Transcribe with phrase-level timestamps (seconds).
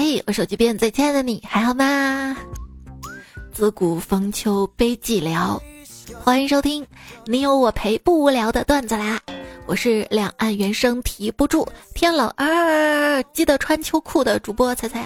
[0.00, 2.36] 嘿，我手机边最亲爱的你还好吗？
[3.52, 5.60] 自古逢秋悲寂寥，
[6.22, 6.86] 欢迎收听
[7.26, 9.18] 你有我陪不无聊的段子啦！
[9.66, 11.66] 我是两岸猿声啼不住，
[11.96, 15.04] 天冷啊记得穿秋裤的主播猜猜，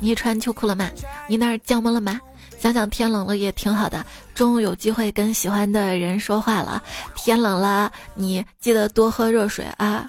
[0.00, 0.90] 你穿秋裤了吗？
[1.28, 2.18] 你那儿降温了吗？
[2.58, 4.02] 想想天冷了也挺好的，
[4.34, 6.82] 终于有机会跟喜欢的人说话了。
[7.14, 10.08] 天冷了，你记得多喝热水啊。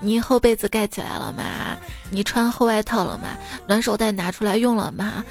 [0.00, 1.76] 你厚被子盖起来了吗？
[2.10, 3.28] 你穿厚外套了吗？
[3.66, 5.24] 暖手袋拿出来用了吗？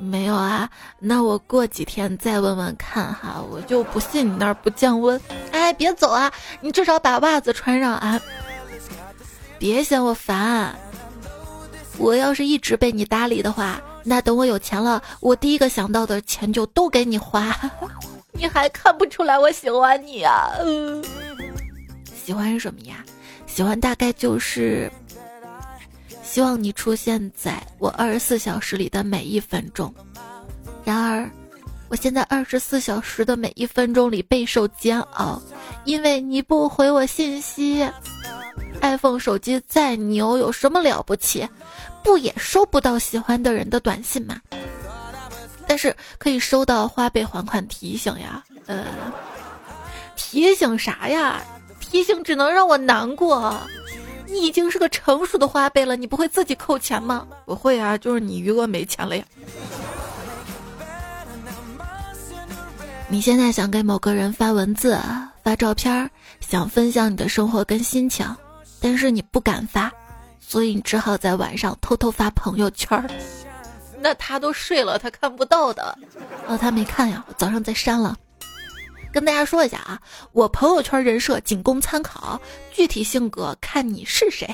[0.00, 3.42] 没有啊，那我过几天再问问看哈。
[3.50, 5.20] 我就不信你那儿不降温。
[5.50, 8.20] 哎，别走啊，你至少把袜子穿上啊。
[9.58, 10.74] 别嫌我烦。
[11.98, 17.54] 我要是一直被你搭理的话，那等我有钱了，我第一个想到的钱就都给你花。
[18.32, 20.50] 你还看不出来我喜欢你啊？
[20.60, 21.04] 嗯，
[22.14, 23.04] 喜欢什么呀？
[23.52, 24.90] 喜欢大概就是
[26.22, 29.92] 希望你出现在我二十四小时里的每一分钟。
[30.84, 31.28] 然而，
[31.88, 35.42] 我现在二十四小时的每一分钟里备受煎熬，
[35.84, 37.86] 因为你不回我信息。
[38.80, 41.46] iPhone 手机再牛，有什么了不起？
[42.02, 44.40] 不也收不到喜欢的人的短信吗？
[45.66, 48.42] 但是可以收到花呗还款提醒呀。
[48.66, 48.86] 呃，
[50.16, 51.42] 提醒啥呀？
[51.90, 53.60] 提醒只能让我难过。
[54.26, 57.26] 你已经是个成熟的花呗了，你不会自己扣钱吗？
[57.44, 59.24] 不会啊，就是你余额没钱了呀。
[63.08, 64.96] 你现在想给某个人发文字、
[65.42, 68.24] 发照片，想分享你的生活跟心情，
[68.80, 69.90] 但是你不敢发。
[70.38, 73.10] 所以你只好在晚上偷偷发朋友圈儿，
[74.00, 75.98] 那他都睡了，他看不到的。
[76.46, 78.16] 哦，他没看呀，早上再删了。
[79.12, 80.00] 跟大家说一下啊，
[80.32, 82.40] 我朋友圈人设仅供参考，
[82.72, 84.48] 具体性格看你是谁。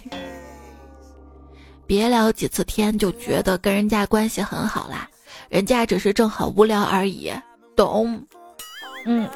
[1.87, 5.09] 别聊几次天就觉得跟人家关系很好啦，
[5.49, 7.33] 人家只是正好无聊而已，
[7.77, 8.27] 懂？
[9.05, 9.29] 嗯。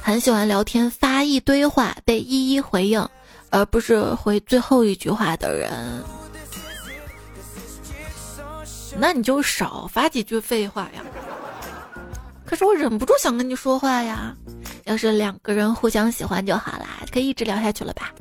[0.00, 3.06] 很喜欢聊天，发一堆话被一一回应。
[3.52, 6.04] 而不是回最后一句话的人，
[8.96, 11.02] 那你就少发几句废话呀。
[12.50, 14.34] 可是我忍不住想跟你说话呀。
[14.84, 18.12] 要是两个人互相喜欢就好啦，可以一直聊下去了吧？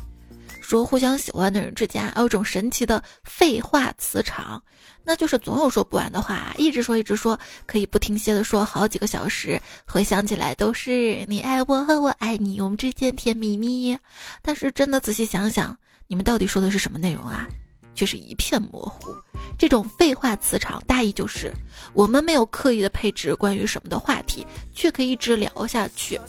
[0.61, 4.61] 说互相喜欢的人之间还有种神奇的废话磁场，
[5.03, 13.97] 那就是总有说不完的话，一直说一直说，可以不停歇的说好几个小时，回想起来都是你爱我和我爱你，我们之间甜蜜蜜。
[14.43, 15.75] 但是真的仔细想想，
[16.05, 17.47] 你们到底说的是什么内容啊？
[17.93, 19.13] 却是一片模糊。
[19.57, 21.51] 这种废话磁场，大意就是
[21.93, 26.19] 我们没有刻意的配置关于什么的话题，却可以一直聊下去。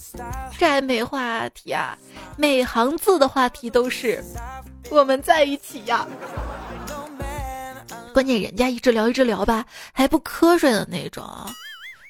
[0.58, 1.96] 这还没话题啊，
[2.36, 4.22] 每行字的话题都是
[4.90, 6.06] 我们在一起呀。
[8.12, 11.24] 关键人家一直聊一直聊吧，还不瞌睡的那种，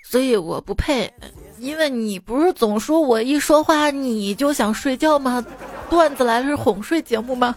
[0.02, 1.12] 所以我不配。
[1.58, 5.44] 因为你不是总说我一说话你就想睡觉吗？
[5.90, 7.54] 段子来了是哄睡节目吗？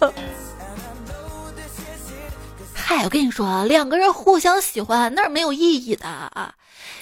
[2.95, 6.53] 嗨，我跟你说啊，两个人互相喜欢那是没有意义的啊！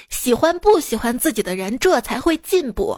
[0.09, 2.97] 喜欢不喜欢自己的人，这才会进步。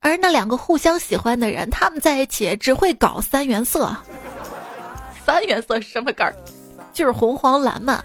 [0.00, 3.96] 而那两个互相喜欢的人，他们在一起只会搞三原色。
[5.24, 6.34] 三原色是什么梗儿？
[6.92, 8.04] 就是红黄蓝嘛。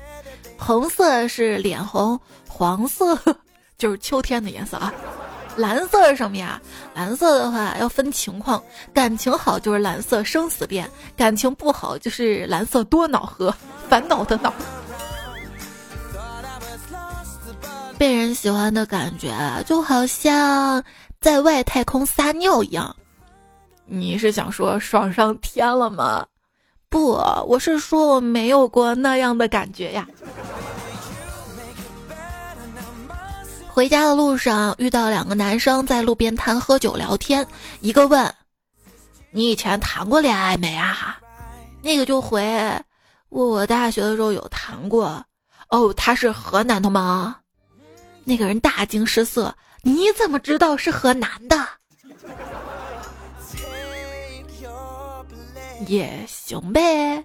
[0.57, 2.17] 红色是脸红，
[2.47, 3.19] 黄色
[3.77, 4.94] 就是秋天的颜色啊。
[5.57, 6.61] 蓝色是什么呀？
[6.95, 8.63] 蓝色的话要分情况，
[8.94, 13.53] 感情好就是蓝色生死恋，感情不好就是蓝色多恼河，
[13.89, 14.53] 烦恼的恼。
[17.97, 19.35] 被人喜欢的感觉
[19.66, 20.81] 就好像
[21.19, 22.95] 在外太空撒尿一样。
[23.85, 26.25] 你是想说爽上天了吗？
[26.89, 27.11] 不，
[27.45, 30.07] 我是说我没有过那样的感觉呀。
[33.67, 37.45] 回家的路上遇到两个男生在路边摊喝酒聊天，
[37.79, 38.33] 一个问
[39.31, 41.19] ：“你以前谈过恋爱没啊？”
[41.81, 42.44] 那个就回
[43.29, 45.23] ：“我大学的时候有谈过。”
[45.69, 47.37] 哦，他是河南的吗？
[48.23, 51.67] 那个人大惊失色：“你怎么知道是河南的？”
[55.87, 57.23] 也行呗。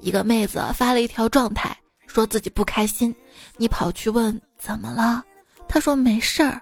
[0.00, 1.76] 一个妹子发了一条状态。
[2.06, 3.14] 说自己不开心，
[3.56, 5.22] 你跑去问怎么了？
[5.68, 6.60] 她说没事儿。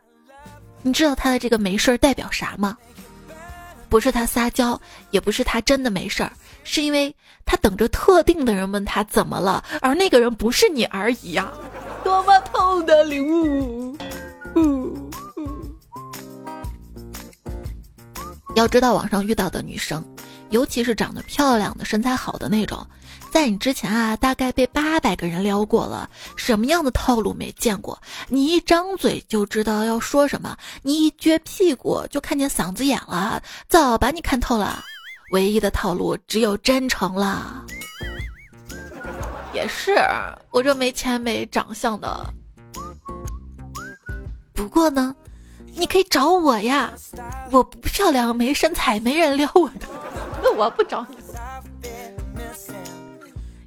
[0.82, 2.76] 你知道她的这个没事儿代表啥吗？
[3.88, 4.78] 不是他撒娇，
[5.10, 6.30] 也不是他真的没事儿，
[6.68, 7.16] 是因为
[7.46, 11.50] 他等着特定的人问他怎么了，而那个人不是你而已呀！
[12.04, 13.96] 多么痛的领悟！
[18.54, 20.04] 要知道网上遇到的女生，
[20.50, 22.86] 尤其是长得漂亮的、身材好的那种，
[23.32, 27.98] 在你之前啊，大概被八百个人撩过了，什么样的套路没见过？
[28.28, 34.84] 你一张嘴就知道要说什么，你一撅屁股就看见嗓子眼了，早把你看透了。
[35.30, 37.64] 唯一的套路只有真诚了。
[39.52, 39.96] 也是，
[40.50, 42.24] 我这没钱没长相的。
[44.52, 45.14] 不过呢，
[45.74, 46.92] 你可以找我呀，
[47.50, 49.86] 我不漂亮没身材，没人撩我的，
[50.42, 51.16] 那我不找你。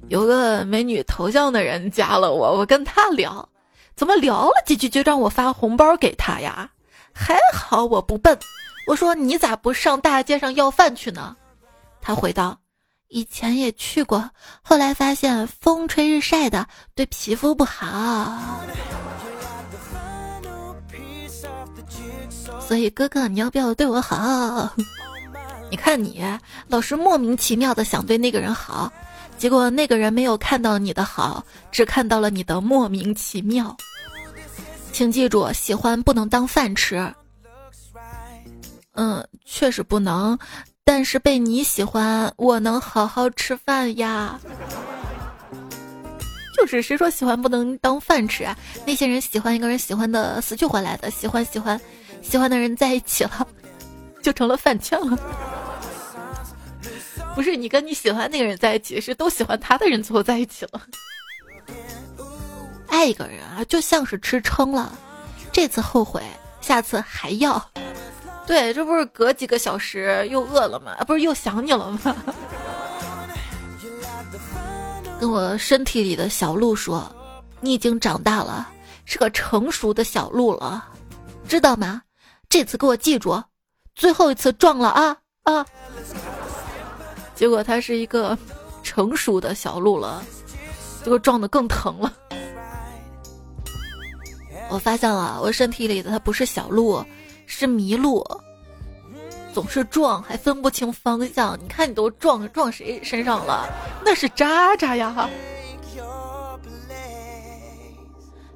[0.08, 3.48] 有个美女头像的人加了我，我跟他聊，
[3.96, 6.70] 怎么聊了几句就让我发红包给他呀？
[7.12, 8.38] 还好我不笨，
[8.86, 11.36] 我说你咋不上大街上要饭去呢？
[12.02, 12.58] 他回道
[13.08, 14.28] ：“以前也去过，
[14.60, 16.66] 后来发现风吹日晒的
[16.96, 18.60] 对皮肤不好。
[22.60, 24.68] 所以哥哥，你要不要对我好？
[25.70, 26.22] 你看你
[26.66, 28.92] 老是莫名其妙的想对那个人好，
[29.38, 33.76] 结果那个人没有看到你的好，只看到了你的莫名其妙。
[34.92, 37.14] 请记住，喜欢不能当饭吃。
[38.94, 40.36] 嗯，确实不能。”
[40.84, 44.38] 但是被你喜欢，我能好好吃饭呀。
[46.56, 48.56] 就是谁说喜欢不能当饭吃啊？
[48.86, 51.80] 那些人喜欢一个人，喜欢的死去活来的，喜欢喜欢，
[52.20, 53.46] 喜欢的人在一起了，
[54.22, 55.18] 就成了饭圈了。
[57.34, 60.82] 不是你跟你喜欢那个人在一起，是都喜欢他的人最后在一起了。
[62.88, 64.92] 爱一个人啊，就像是吃撑了，
[65.50, 66.22] 这次后悔，
[66.60, 67.70] 下次还要。
[68.52, 70.92] 对，这不是隔几个小时又饿了吗？
[70.98, 72.14] 啊，不是又想你了吗？
[75.18, 77.10] 跟我身体里的小鹿说
[77.62, 78.68] ：“你已经长大了，
[79.06, 80.86] 是个成熟的小鹿了，
[81.48, 82.02] 知道吗？
[82.50, 83.42] 这次给我记住，
[83.94, 85.64] 最后一次撞了啊啊！”
[87.34, 88.36] 结果它是一个
[88.82, 90.22] 成熟的小鹿了，
[91.02, 92.12] 结果撞得更疼了。
[94.68, 97.02] 我发现了，我身体里的它不是小鹿。
[97.54, 98.26] 是迷路，
[99.52, 101.56] 总是撞，还分不清方向。
[101.62, 103.68] 你看，你都撞撞谁身上了？
[104.02, 105.28] 那是渣渣呀！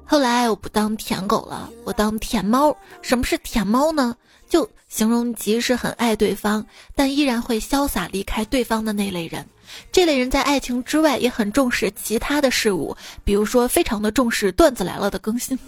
[0.03, 2.75] 后来我不当舔狗了，我当舔猫。
[3.03, 4.15] 什么是舔猫呢？
[4.49, 6.65] 就形容即使很爱对方，
[6.95, 9.45] 但依然会潇洒离开对方的那类人。
[9.91, 15.59] 这类人在爱情之外也很重视其他的事物，比如说非常的重视段子来了的更新。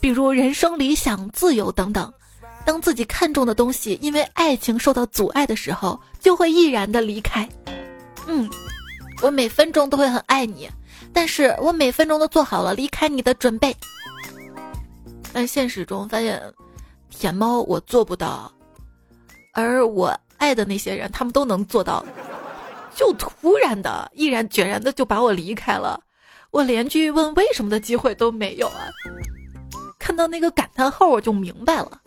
[0.00, 2.12] 比如人生理想、自由等等，
[2.64, 7.48] 当自己看重的东西因为爱情受到阻碍的时候，就会毅然的离开。
[8.26, 8.48] 嗯，
[9.22, 10.70] 我每分钟都会很爱你，
[11.12, 13.76] 但是我每分钟都做好了离开你的准备。
[15.32, 16.40] 但现实中发现，
[17.10, 18.50] 舔猫我做不到，
[19.52, 22.04] 而我爱的那些人，他们都能做到，
[22.94, 26.00] 就突然的、毅然决然的就把我离开了，
[26.50, 28.88] 我连句问为什么的机会都没有啊！
[30.18, 32.00] 到那个感叹号，我就明白了。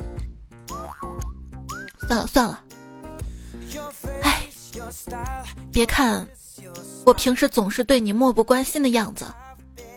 [2.09, 2.61] 算了算了，
[4.21, 4.43] 哎，
[5.71, 6.27] 别看
[7.05, 9.25] 我平时总是对你漠不关心的样子，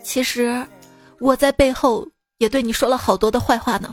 [0.05, 0.64] 其实
[1.19, 2.06] 我在背后
[2.38, 3.93] 也对你说了好多的坏话呢。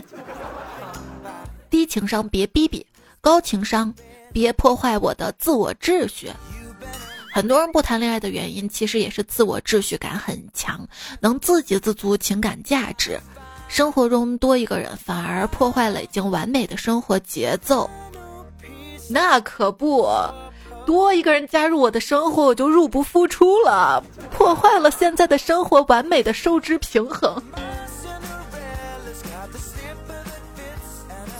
[1.71, 2.85] 低情商别逼逼，
[3.21, 3.91] 高情商
[4.31, 6.29] 别破坏我的自我秩序。
[7.33, 10.87] 很多人不谈恋爱的原因，其实也是自我秩序感很强，
[11.19, 13.19] 能自给自足，情感价值。
[13.71, 17.89] 生活中多一个人，反而破坏了已经完美的生活节奏。
[19.09, 20.05] 那可不，
[20.85, 27.41] 多一个人加入我的生活，我就入不敷出了，破坏了现在的生活完美的收支平衡。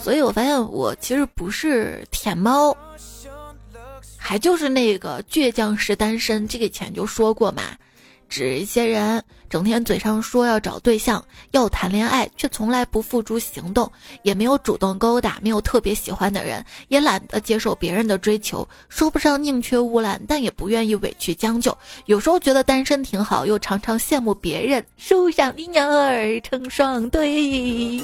[0.02, 2.74] 所以我发现，我其实不是舔猫，
[4.16, 6.48] 还就是那个倔强是单身。
[6.48, 7.64] 这个以前就说过嘛。
[8.30, 13.92] 指一些人整天嘴上说要找对象、要谈恋爱，却从来不付诸行动，
[14.24, 21.78] 也没有主动勾搭，没有特别喜欢的人，也懒得接受别人的追求，说不上宁缺毋滥，但也不愿意委屈将就。
[22.06, 28.02] 有时候觉得单身挺好，又常常羡慕别人树上的鸟儿成双对。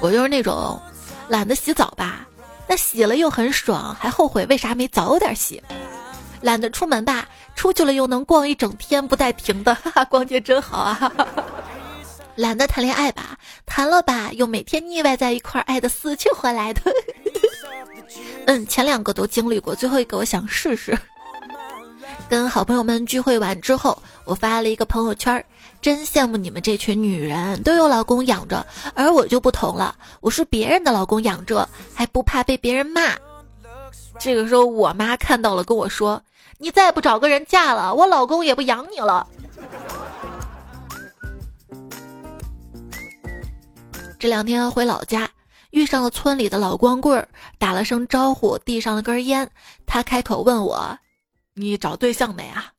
[0.00, 0.80] 我就是那种
[1.28, 2.26] 懒得洗澡吧，
[2.66, 5.62] 那洗了又很爽，还后悔为啥没早点洗。
[6.42, 7.26] 懒得出门吧，
[7.56, 11.12] 出去了又能逛一整天不带停的，哈哈，逛街真好啊！
[12.36, 16.82] 懒得谈恋爱吧，谈了吧又每天腻歪在一块儿，爱的死去活来的。
[18.46, 20.96] 嗯，前两个都经历过，最后一个我想试试。
[22.28, 25.42] 跟好朋友们聚会完之后，我发了一个朋友圈，
[25.80, 33.00] 真羡慕你们这群女人都有老公养着，而我就不同了，我是别人的老公养着，还不怕被别人骂。
[34.18, 36.22] 这个时候，我妈看到了，跟我说
[36.58, 39.26] ：“你再不找个人嫁了，我老公也不养你了。”
[44.18, 45.28] 这两天回老家，
[45.70, 49.50] 遇上了村里的老光棍儿，打了声招呼，递上了根烟。
[49.84, 50.98] 他开口问我
[51.54, 52.72] ：“你找对象没啊？”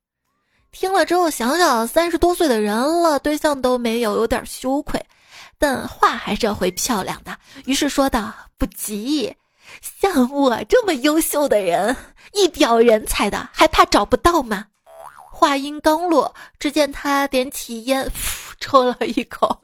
[0.71, 5.05] 听了之后，想想三十多岁的人了，对象都没有，有点羞愧，
[5.59, 9.35] 但话还是要回漂亮的，于是说道：“不急，
[9.81, 11.95] 像我这么优秀的人，
[12.33, 14.65] 一表人才的，还怕找不到吗？”
[15.31, 18.09] 话音刚落，只见他点起烟，
[18.59, 19.61] 抽了一口。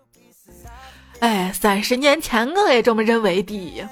[1.20, 3.88] 哎，三十年前我也这么认为的。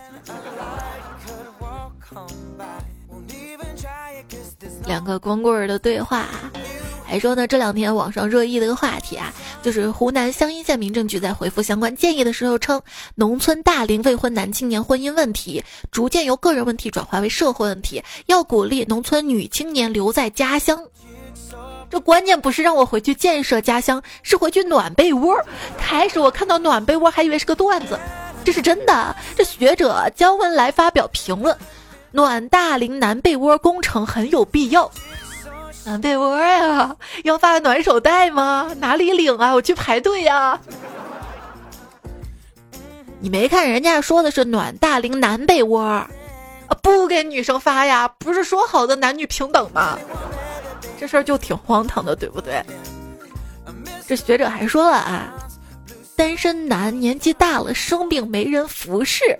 [4.86, 6.28] 两个光棍儿的对话。
[7.12, 12.82] 还说呢，这两天网上热议的一个话题啊，就是湖南湘阴县民政局在回复相关建议的时候称，
[13.15, 20.82] 农村大龄未婚男青年婚姻问题逐渐由个人问题转化为社会问题，要鼓励农村女青年留在家乡。
[21.89, 25.38] 这关键不是让我回去建设家乡，是回去暖被窝。
[25.77, 28.00] 开始我看到暖被窝还以为是个段子，
[28.46, 29.13] 这是真的。
[29.36, 31.53] 这学者姜文来发表评论，
[32.12, 34.89] 暖大龄男被窝工程很有必要。
[35.84, 38.72] 暖被窝呀，要发暖手袋吗？
[38.80, 39.54] 哪里领啊？
[39.54, 40.60] 我去排队呀！
[43.20, 46.08] 你没看人家说的是暖大龄男被窝，啊，
[46.84, 48.08] 不给女生发呀？
[48.20, 49.98] 不是说好的男女平等吗？
[51.00, 52.64] 这事儿就挺荒唐的，对不对？
[54.08, 55.34] 这学者还说了啊，
[56.16, 59.38] 单身男年纪大了生病没人服侍。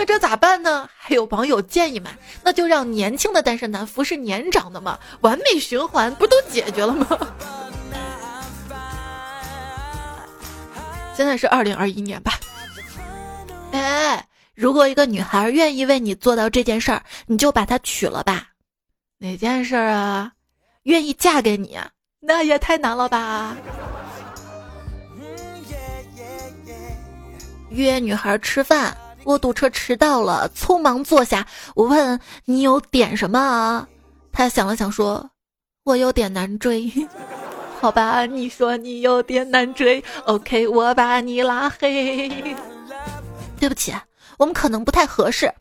[0.00, 0.88] 那这咋办呢？
[0.96, 2.10] 还有网友建议嘛，
[2.42, 7.06] 那就让年轻的单身男服侍年长的嘛，完美循环，不都解决了吗？
[11.14, 12.32] 现在是二零二一年吧？
[13.72, 18.46] 哎，如果一个女孩愿意为你做到这件事儿，你就把她娶了吧。
[19.18, 20.32] 哪件事儿啊？
[20.84, 21.78] 愿意嫁给你？
[22.20, 23.54] 那也太难了吧？
[27.68, 28.96] 约女孩吃饭。
[29.24, 31.46] 我堵车迟到了，匆忙坐下。
[31.74, 33.88] 我问你有点什么啊？
[34.32, 35.30] 他想了想说
[35.84, 36.90] ：“我有点难追。
[37.80, 40.02] ”好吧，你说你有点难追。
[40.24, 42.28] OK，我把你拉黑。
[43.58, 43.94] 对不起，
[44.38, 45.52] 我们可能不太合适。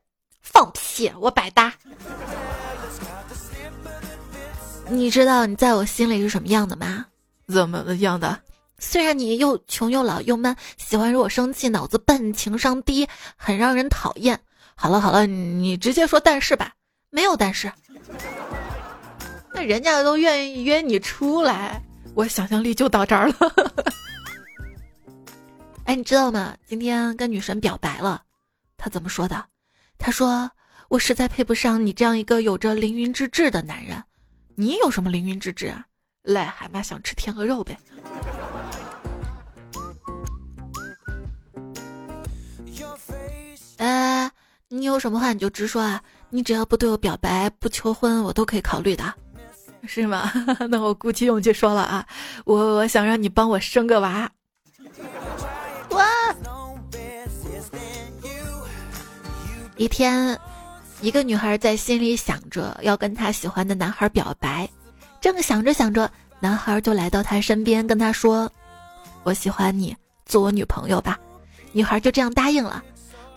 [0.41, 1.73] 放屁，我百搭。
[4.87, 7.05] 你知道你在我心里是什么样的吗？
[7.47, 8.39] 怎么样的？
[8.79, 14.39] 虽然你又穷又老又闷，喜欢惹我生气，脑子笨，情商低，很让人讨厌。
[14.75, 16.73] 好了好了，你直接说但是吧，
[17.09, 17.71] 没有但是。
[19.53, 21.81] 那人家都愿意约你出来，
[22.15, 23.35] 我想象力就到这儿了。
[25.83, 26.55] 哎，你知道吗？
[26.65, 28.21] 今天跟女神表白了，
[28.77, 29.45] 她怎么说的？
[29.97, 30.49] 她说
[30.87, 34.01] 我实在配不上你这样一个有着凌云之志的男人。
[34.55, 35.85] 你有什么凌云之志啊？
[36.23, 37.77] 癞蛤蟆想吃天鹅肉呗。
[43.79, 44.29] 哎，
[44.67, 46.01] 你有什么话你就直说啊！
[46.29, 49.13] 你只要不对我表白、不求婚，我都可以考虑的，
[49.87, 50.31] 是吗？
[50.69, 52.05] 那我鼓起勇气说了啊，
[52.43, 54.29] 我我想让你帮我生个娃。
[55.91, 56.05] 哇！
[59.77, 60.37] 一天，
[60.99, 64.69] 一个女孩在心里想着要跟她喜欢的男孩表白，
[65.21, 68.51] 正想着想着，男孩就来到她身边，跟她说
[69.23, 69.95] ：“我喜欢你，
[70.25, 71.17] 做我女朋友吧。”
[71.71, 72.83] 女孩就这样答应了。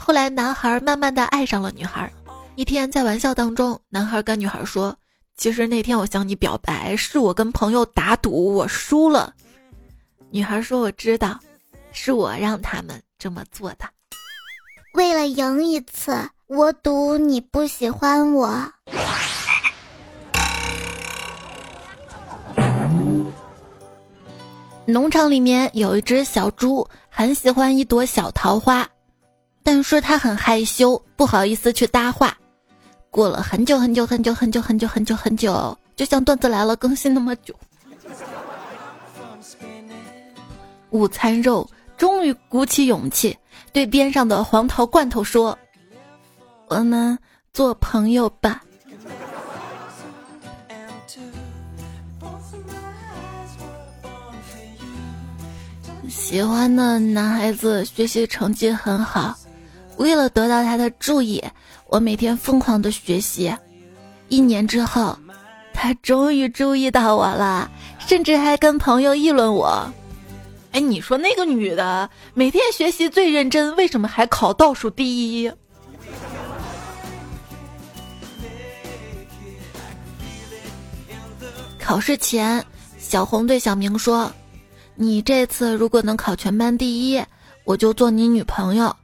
[0.05, 2.13] 后来，男孩慢慢的爱上了女孩。
[2.57, 4.97] 一天，在玩笑当中，男孩跟女孩说
[5.39, 9.33] ：“其实那天我向你表白，是我跟朋友打赌，我输了。”
[10.31, 11.39] 女孩说：“我知道，
[11.93, 13.85] 是我让他们这么做的。
[14.95, 16.13] 为了赢一次，
[16.49, 18.73] 我赌你不喜欢我。”
[24.85, 28.85] 农场里面有一只小猪，很喜欢一朵小桃花。
[29.63, 32.37] 但是他很害羞，不好意思去搭话。
[33.11, 37.55] 过了很久很久很久很久很久很久很久，就像段子来了更新那么久。
[40.91, 43.37] 午餐肉终于鼓起勇气，
[43.73, 45.59] 对边上的黄桃罐头说
[46.69, 47.19] ：“我们
[47.53, 48.63] 做朋友吧。”
[56.09, 59.35] 喜欢的男孩子学习成绩很好。
[59.97, 61.43] 为了得到他的注意，
[61.87, 63.55] 我每天疯狂的学习。
[64.29, 65.17] 一年之后，
[65.75, 69.93] 他终于注意到我了，甚至还跟朋友议论我。
[70.73, 75.53] 哎，你说那个女的每天学习最认真，为什么还考倒数第一？
[81.79, 82.65] 考试前，
[82.99, 84.33] 小红对小明说
[84.97, 87.23] ：“你这次如果能考全班第一，
[87.65, 88.97] 我就做你女朋友。”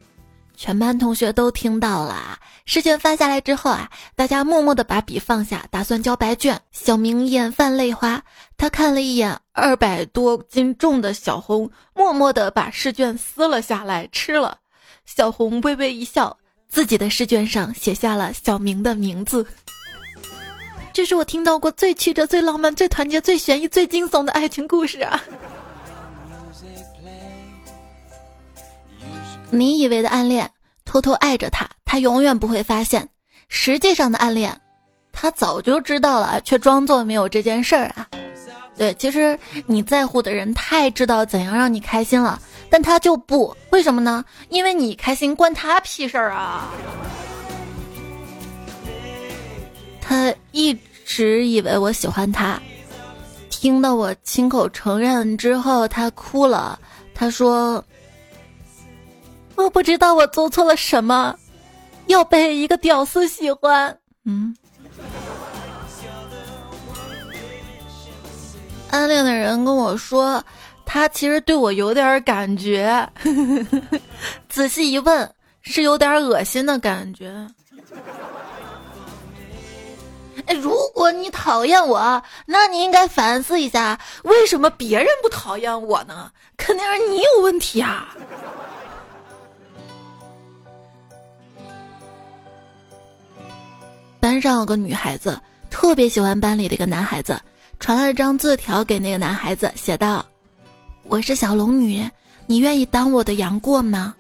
[0.59, 2.37] 全班同学都听到了。
[2.67, 6.61] 试卷发下来之后啊，大家默默的把笔放下，打算交白卷。
[6.73, 8.21] 小明眼泛泪花，
[8.57, 14.59] 他看了一眼二百多斤重的小红，默默的把试卷撕了下来吃了。
[15.07, 16.37] 小红微微一笑，
[16.69, 19.47] 自己的试卷上写下了小明的名字。
[20.93, 25.23] 这是我听到过最曲折、最浪漫、最团结、最悬疑、最惊悚的爱情故事啊！
[29.51, 30.51] 你以为的暗恋，
[30.85, 33.03] 偷偷爱着他，他永远不会发现；
[33.49, 34.61] 实际上的暗恋，
[35.11, 38.07] 他早就知道了，却装作没有这件事儿啊。
[38.77, 44.23] 对，其实你在乎的人太知道怎样让你开心了，但他就不，为什么呢？
[44.51, 46.69] 因为你开心关他屁事儿啊！
[50.01, 52.61] 他一直以为我喜欢他，
[53.49, 56.79] 听到我亲口承认之后，他哭了，
[57.15, 57.83] 他说。
[59.59, 61.35] 我不知道我做错了什么，
[62.07, 63.99] 要被一个屌丝喜欢。
[64.25, 64.57] 嗯，
[68.91, 70.43] 暗恋的人跟我说，
[70.87, 73.07] 他其实对我有点感觉。
[74.49, 75.29] 仔细一问，
[75.63, 77.47] 是有点恶心的感觉。
[80.47, 86.31] 哎，如果你讨厌我，那你应该反思一下，为什么别人不讨厌我呢？
[86.57, 88.17] 肯定是你有问题啊！
[94.21, 97.41] 班上有个女孩子特别喜欢班里的一个男孩子，
[97.79, 100.25] 传了一张字条给那个男孩子，写道
[101.05, 102.09] ：“我是小龙女，
[102.47, 104.15] 你愿意当我的杨过吗？”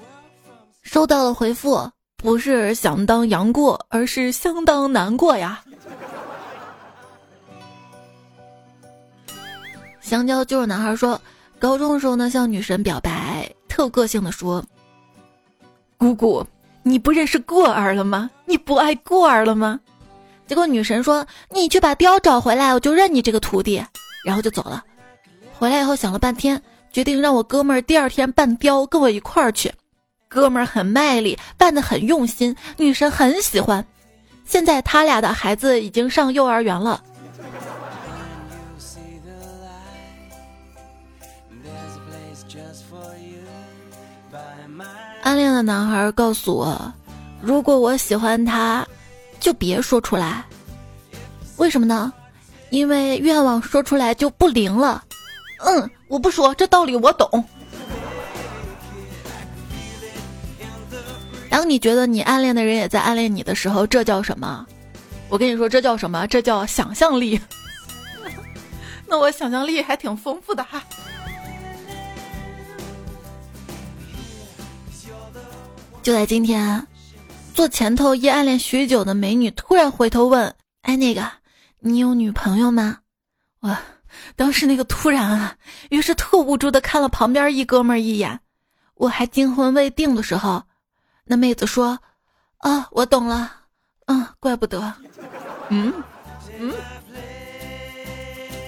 [0.83, 5.61] 收到了回复，不是想当杨过，而是相当难过呀。
[10.00, 11.21] 香蕉就是男孩说，
[11.58, 14.65] 高中的时候呢，向女神表白，特个性的说
[15.99, 16.47] ：“姑姑。”
[16.84, 18.30] 你不认识过儿了吗？
[18.47, 19.78] 你不爱过儿了吗？
[20.49, 23.84] 结果女神说：“你去把雕找回来，我就认你这个徒弟。”
[24.25, 24.82] 然后就走了。
[25.58, 29.73] 回来以后想了半天，决定让我哥们儿第二天扮雕跟我一块儿去。
[30.26, 33.84] 哥们儿很卖力，扮得很用心，女神很喜欢。
[34.45, 37.02] 现在他俩的孩子已经上幼儿园了。
[45.23, 46.93] 暗恋的男孩告诉我
[47.43, 48.87] ：“如果我喜欢他，
[49.49, 50.45] 就别说出来。
[51.56, 52.13] 为什么呢？
[52.69, 55.02] 因为愿望说出来就不灵了。”
[55.65, 57.43] 嗯，我不说，这道理我懂。
[61.49, 64.67] 当你觉得你暗恋的人也在暗恋你的时候，这叫什么？
[65.30, 66.26] 我跟你说，这叫什么？
[66.26, 67.41] 这叫想象力。
[69.08, 70.84] 那我想象力还挺丰富的哈。
[76.02, 76.87] 就在今天，
[77.58, 81.28] 坐前头一暗恋许久的美女突然回头问：“哎，那个，
[81.80, 82.99] 你有女朋友吗？”
[83.62, 83.80] 哇，
[84.36, 85.56] 当时那个突然啊，
[85.90, 88.38] 于是特无助的看了旁边一哥们儿一眼。
[88.94, 90.62] 我还惊魂未定的时候，
[91.25, 91.99] 那妹子说
[92.62, 93.50] ：“啊，我懂了，
[94.06, 94.94] 嗯，怪不得，
[95.71, 95.92] 嗯
[96.60, 96.73] 嗯。”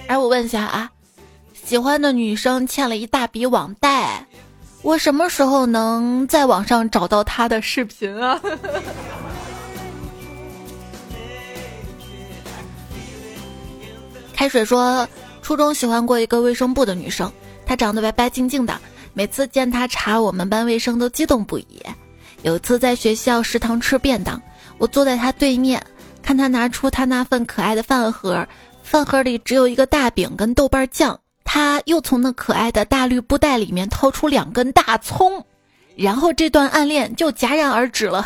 [0.09, 0.91] 哎，我问一下啊，
[1.53, 4.27] 喜欢的女生欠了一大笔网贷。
[4.83, 8.41] 我什么时候能在网上找到他的视频啊？
[14.35, 15.07] 开水说，
[15.43, 17.31] 初中喜欢过一个卫生部的女生，
[17.63, 18.75] 她长得白白净净的，
[19.13, 21.83] 每次见她查我们班卫生都激动不已。
[22.41, 24.41] 有一次在学校食堂吃便当，
[24.79, 25.79] 我坐在她对面，
[26.23, 28.47] 看她拿出她那份可爱的饭盒，
[28.81, 31.19] 饭盒里只有一个大饼跟豆瓣酱。
[31.53, 35.45] 他又从那可爱的大绿布袋里面掏出两根大葱，
[35.97, 38.25] 然后这段暗恋就戛然而止了。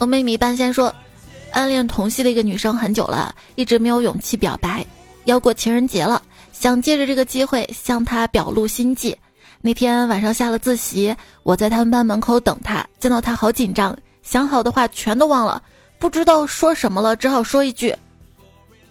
[0.00, 0.92] 我妹妹半仙说，
[1.52, 4.84] 暗恋同系的一个女生很久了，一直没有勇气表白。
[5.22, 6.20] 要过情人节了，
[6.52, 9.16] 想借着这个机会向她表露心迹。
[9.60, 15.62] 那天晚上下了自习，我在他们班门口等她，见到她好紧张，想好的话全都忘了，
[16.00, 17.94] 不知道说什么了，只好说一句。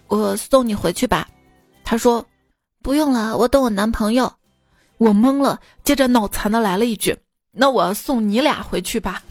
[0.08, 1.28] 我送你回去吧，
[1.84, 2.24] 他说，
[2.82, 4.32] 不用了，我等我男朋友。
[4.98, 7.18] 我懵了，接着脑残的来了一句，
[7.50, 9.22] 那我送你俩回去吧。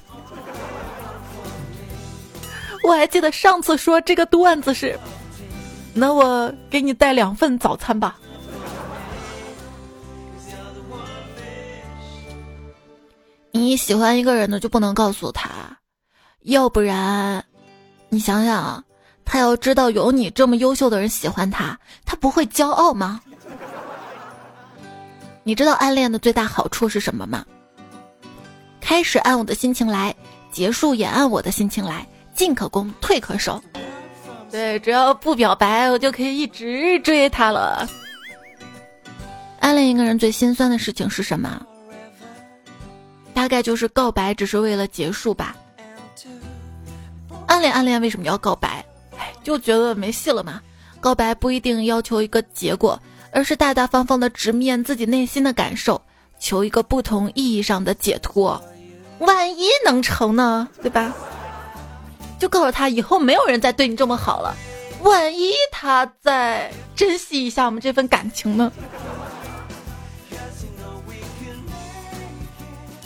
[2.83, 4.99] 我还记得上次说这个段子是，
[5.93, 8.19] 那我给你带两份早餐吧。
[13.51, 15.49] 你喜欢一个人呢，就不能告诉他，
[16.41, 17.45] 要不然，
[18.09, 18.83] 你想想啊，
[19.25, 23.21] 他要知道有你这么优秀的人喜欢他，他不会骄傲吗？
[25.43, 27.45] 你知道暗恋的最大好处是什么吗？
[28.79, 30.13] 开始按我的心情来，
[30.51, 33.61] 结束也按我的心情来，进可攻，退可守。
[34.51, 37.89] 对，只要不表白，我就可以一直追他了。
[39.59, 41.65] 暗恋一个人最心酸的事情是什么？
[43.33, 45.55] 大概就是告白只是为了结束吧。
[47.47, 48.85] 暗恋暗恋为什么要告白？
[49.43, 50.61] 就觉得没戏了嘛。
[50.99, 52.99] 告白不一定要求一个结果。
[53.35, 55.99] 而是大大方方的直面自己内心的感受，
[56.39, 58.63] 求一个不同意义上的解脱。
[59.17, 60.67] 万一能成呢？
[60.83, 61.11] 对吧？
[62.37, 64.55] 就告诉他以后没有人再对你这么好了。
[65.01, 68.71] 万一他再珍惜一下我们这份感情呢？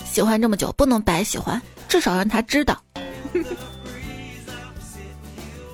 [0.04, 2.78] 喜欢这么久不能白喜欢，至少让他知道。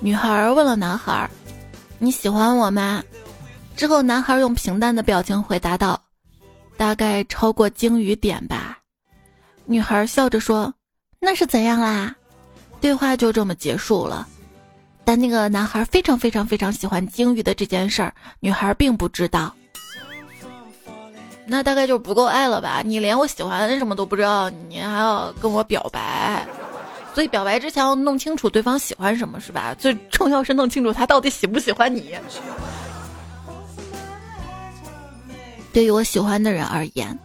[0.04, 1.30] 女孩问了男孩
[1.98, 3.02] ：“你喜欢我吗？”
[3.74, 5.98] 之后，男孩用平淡的表情回答道
[6.76, 8.80] ：“大概超过鲸鱼点吧。”
[9.64, 10.74] 女孩笑着说
[11.18, 12.14] ：“那是怎样啦？”
[12.82, 14.28] 对话就这么结束了。
[15.04, 19.54] 但那个男孩非常非常非常喜欢鲸鱼的这件事儿，女孩并不知道。
[21.46, 22.82] 那大概就不够爱了吧？
[22.84, 26.46] 你连我喜欢什么都不知道，你还要跟我表白？
[27.14, 29.74] 所以表白之前要弄清楚对方喜欢什么，是吧？
[29.78, 32.14] 最重要是弄清楚他到底喜不喜欢你。
[35.72, 37.16] 对于我喜欢的人而言，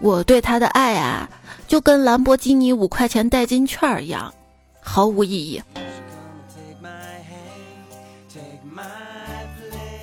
[0.00, 1.28] 我对他的爱啊，
[1.66, 4.32] 就跟兰博基尼五块钱代金券一样，
[4.80, 5.62] 毫无意义。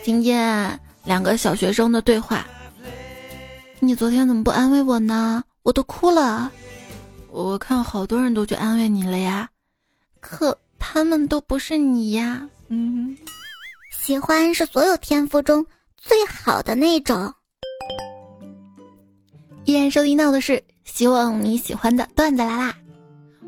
[0.03, 2.45] 听见两个小学生的对话，
[3.79, 5.43] 你昨天怎么不安慰我呢？
[5.63, 6.51] 我都哭了。
[7.35, 9.49] 我看好多人都去安慰你了呀，
[10.21, 12.49] 可他们都不是你呀。
[12.69, 13.13] 嗯，
[13.91, 15.65] 喜欢是所有天赋中
[15.97, 17.33] 最好的那种。
[19.65, 22.73] 依然收听到的是希望你喜欢的段子来啦！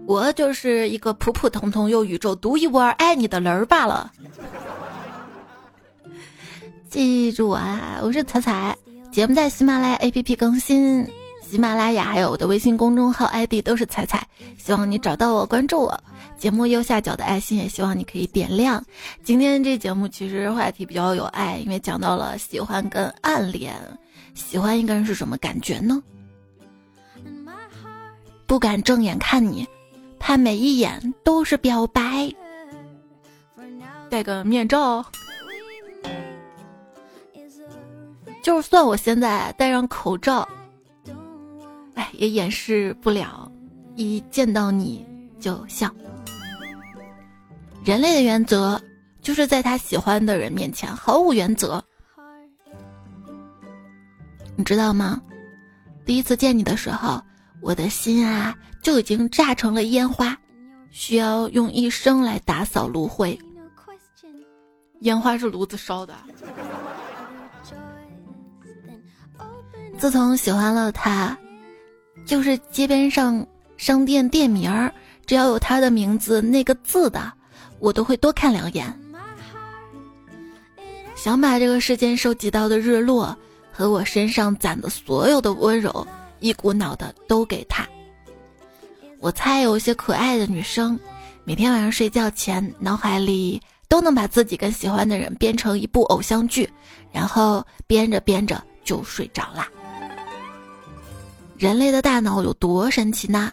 [0.06, 4.12] 我就是一个普普通通又宇宙独一无二爱你的人儿罢了。
[6.90, 8.78] 记住啊，我是彩彩，
[9.14, 11.08] 节目在喜马拉雅 APP 更新，
[11.50, 15.98] 喜马拉雅还有我的微信公众号 ID 都是彩彩，希望你找到我关注我。
[16.38, 18.84] 节目右下角的爱心也希望你可以点亮。
[19.24, 23.74] 今天这节目其实话题比较有爱，因为讲到了喜欢跟暗恋。
[24.34, 26.04] 喜欢一个人是什么感觉呢？
[28.46, 29.66] 不敢正眼看你，
[30.20, 32.30] 怕每一眼都是表白。
[34.10, 35.04] 戴个面罩，
[38.44, 40.48] 就算我现在戴上口罩，
[41.98, 43.52] 哎，也掩饰不了，
[43.96, 45.04] 一见到你
[45.40, 45.94] 就笑。
[47.84, 48.80] 人类的原则
[49.22, 51.84] 就是在他喜欢的人面前毫无原则。
[54.56, 55.20] 你知道吗？
[56.06, 57.20] 第一次见你的时候，
[57.62, 60.38] 我的心啊就已经炸成了烟花，
[60.92, 63.38] 需要用一生来打扫炉灰。
[65.02, 66.14] 烟花是炉子烧的。
[69.98, 71.36] 自从喜欢了他，
[72.28, 73.44] 就是街边上
[73.78, 74.94] 商店店名儿，
[75.26, 77.34] 只要有他的名字那个字的，
[77.80, 78.94] 我都会多看两眼。
[81.16, 83.36] 想把这个世间收集到的日落。
[83.72, 86.08] 和我身上攒的所有的温柔，
[86.40, 87.88] 一股脑的都给他。
[89.20, 91.00] 我猜有些可爱的女生，
[91.44, 96.68] 每天晚上睡觉前，脑海里都能把自己跟喜欢的人编成一部偶像剧，
[97.12, 99.70] 然后编着编着就睡着啦。
[101.58, 103.52] 人类的大脑有多神奇呢？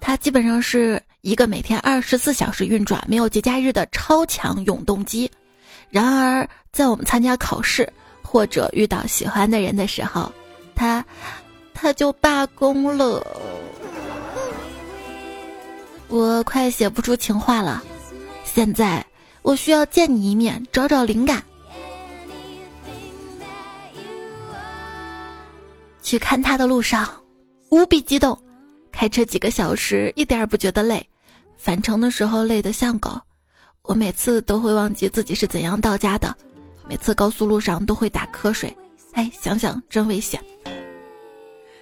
[0.00, 5.30] 它基本上是一个每天二十四小时运转、没有节假日的超强永动机。
[5.88, 7.90] 然而，在我们参加考试。
[8.26, 10.32] 或者遇到喜欢的人的时候，
[10.74, 11.04] 他
[11.72, 13.24] 他就罢工了。
[16.08, 17.80] 我快写不出情话了，
[18.42, 19.06] 现在
[19.42, 21.40] 我需要见你一面，找找灵感。
[26.02, 27.08] 去看他的路上，
[27.74, 28.40] 无比激动，
[28.92, 31.04] 开车几个小时一点儿不觉得累，
[31.56, 33.20] 返程的时候累得像狗。
[33.82, 36.32] 我每次都会忘记自己是怎样到家的。
[36.88, 38.72] 每次高速路上都会打瞌睡，
[39.14, 40.40] 哎，想想真危险。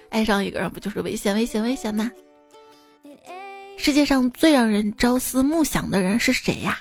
[0.09, 2.09] 爱上一个人不就是危险、危险、危险吗？
[3.77, 6.79] 世界上最让人朝思暮想的人是谁呀？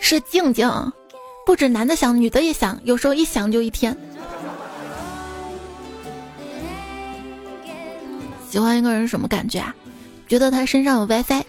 [0.00, 0.68] 是静静，
[1.46, 3.96] 不止男的想，女的也想，有时候一想就一天。
[8.48, 9.74] 喜欢一个人什么感觉啊？
[10.26, 11.44] 觉得他身上有 WiFi。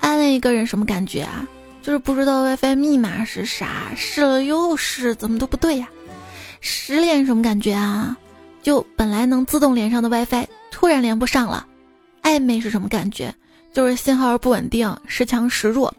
[0.00, 1.46] 暗恋一个人什么感觉啊？
[1.80, 5.88] 就是不知道 WiFi 密码是啥，试了又试，怎么都不对呀。
[6.60, 8.16] 失恋什么感觉啊？
[8.62, 11.66] 就本来能自动连上的 WiFi 突然连不上了。
[12.22, 13.34] 暧昧是什么感觉？
[13.72, 15.92] 就是信号不稳定，时强时弱。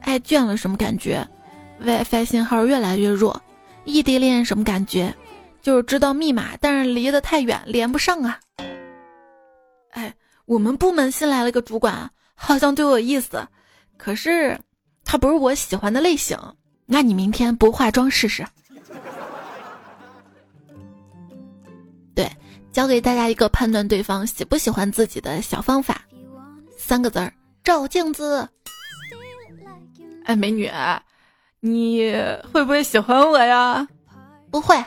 [0.00, 1.26] 爱倦了什么感觉
[1.80, 3.40] ？WiFi 信号越来越弱。
[3.84, 5.14] 异地恋什么感觉？
[5.62, 8.38] 就是知道密码，但是离得太远，连不上啊。
[9.90, 10.14] 哎，
[10.46, 13.46] 我们部门新来了个主管，好像对我有意思，
[13.96, 14.58] 可是
[15.04, 16.38] 他不是我喜欢的类型。
[16.86, 18.46] 那你明天不化妆试试？
[22.14, 22.30] 对，
[22.72, 26.02] 教给大家一个判断对方喜不喜欢自己的小方法，
[26.76, 28.48] 三个字儿：照镜子。
[30.24, 30.70] 哎，美女，
[31.60, 32.10] 你
[32.52, 33.86] 会不会喜欢我呀？
[34.50, 34.82] 不会，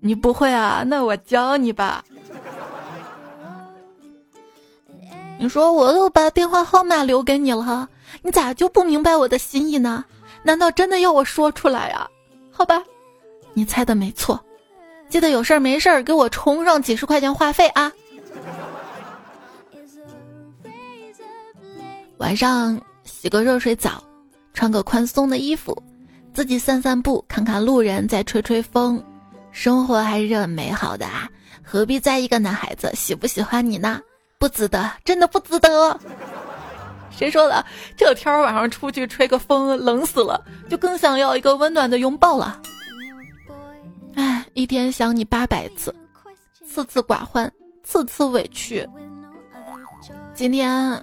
[0.00, 0.82] 你不会啊？
[0.86, 2.04] 那我教你吧。
[5.38, 7.88] 你说我都把电话号码留给你了，
[8.22, 10.04] 你咋就不明白我的心意呢？
[10.44, 12.08] 难道真的要我说出来呀？
[12.50, 12.82] 好吧，
[13.54, 14.38] 你猜的没错，
[15.08, 17.90] 记得有事儿没事儿给我充上几十块钱话费啊。
[22.18, 24.02] 晚上洗个热水澡，
[24.54, 25.76] 穿个宽松的衣服，
[26.32, 29.02] 自己散散步，看看路人，再吹吹风，
[29.50, 31.28] 生活还是很美好的啊！
[31.64, 34.00] 何必在意一个男孩子喜不喜欢你呢？
[34.42, 35.96] 不值得，真的不值得。
[37.12, 37.64] 谁说的？
[37.96, 42.60] 这天晚上出去吹个风，冷死了，就更想要一个温暖的拥抱了。
[44.16, 45.94] 哎，一天想你八百次，
[46.66, 47.48] 次次寡欢，
[47.84, 48.84] 次次委屈。
[50.34, 51.00] 今天，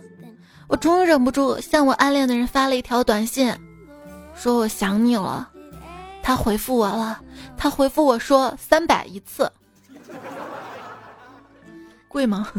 [0.67, 3.56] 我终于忍不住向我暗恋的人发了一条短信，
[4.36, 5.49] 说我想你了。
[6.21, 7.17] 他回复我了，
[7.56, 9.49] 他回复我说三百一次，
[12.10, 12.52] 贵吗？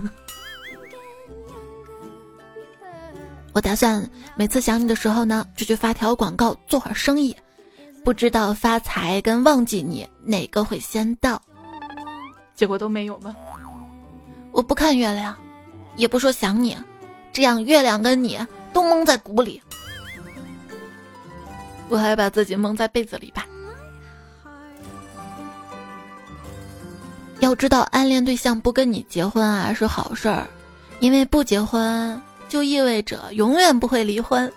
[3.53, 7.35] 我打算每次想你的时候呢，就去发条广告做会儿生意，
[8.05, 11.41] 不知道发财跟忘记你哪个会先到，
[12.55, 13.35] 结果都没有吗？
[14.53, 15.37] 我不看月亮，
[15.97, 16.77] 也不说想你，
[17.33, 18.39] 这样月亮跟你
[18.73, 19.61] 都蒙在鼓里，
[21.89, 23.45] 我还把自己蒙在被子里吧。
[27.41, 30.47] 要知道，暗恋对象不跟你结婚啊是好事儿，
[31.01, 32.21] 因为不结婚。
[32.51, 34.53] 就意味着永远不会离婚。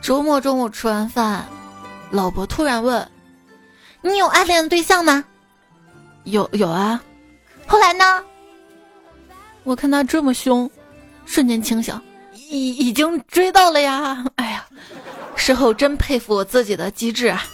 [0.00, 1.46] 周末中午吃完饭，
[2.10, 3.06] 老婆突然问
[4.00, 5.22] ：“你有暗恋的对象吗
[6.24, 7.00] ？”“有有啊。
[7.68, 8.24] ”“后来呢？”
[9.64, 10.68] 我看他这么凶，
[11.26, 12.00] 瞬间清醒，
[12.32, 14.24] 已已经追到了呀！
[14.36, 14.66] 哎呀，
[15.36, 17.44] 事后真佩服我自己的机智啊！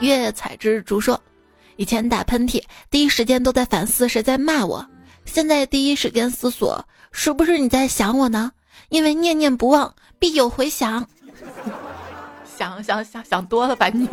[0.00, 1.18] 月彩之竹说。
[1.78, 2.60] 以前打喷嚏，
[2.90, 4.84] 第一时间都在反思谁在骂我，
[5.24, 8.50] 现在第一时间思索是不是你在想我呢？
[8.88, 11.06] 因为念念不忘必有回响。
[12.56, 14.08] 想想想想多了吧你。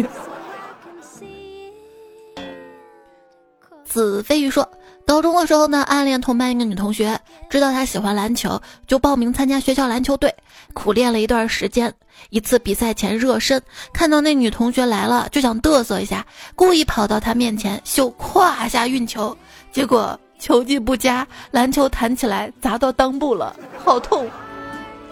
[3.84, 4.69] 子飞鱼说。
[5.08, 10.34] 高中的时候呢，暗恋同班一个女同学，知道她喜欢篮球，就报名参加学校篮球队，
[10.73, 11.93] 苦练了一段时间。
[12.30, 13.62] 一次比赛前热身，
[13.93, 16.25] 看到那女同学来了，就想嘚瑟一下，
[16.56, 19.36] 故意跑到她面前秀胯下运球，
[19.71, 24.28] 结果球技不佳，篮球弹起来砸到裆部了，好痛，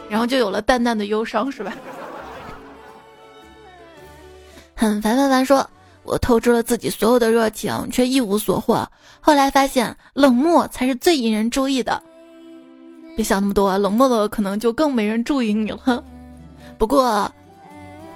[0.10, 1.74] 然后就有了淡淡的忧伤，是吧？
[4.76, 5.68] 很烦烦烦说。
[6.06, 8.86] 我透支了自己所有的热情，却一无所获。
[9.22, 12.04] 后来发现，冷漠才是最引人注意的。
[13.16, 16.04] 别想那么多，冷漠的可能就更没人注意你了。
[16.78, 17.32] 不过，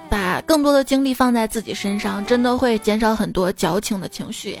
[0.08, 4.58] 把更多的精力放在自己身上，真的会减少很多矫情的情绪。